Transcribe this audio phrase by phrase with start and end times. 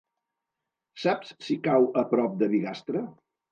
[1.01, 3.07] Saps si cau a prop de Bigastre?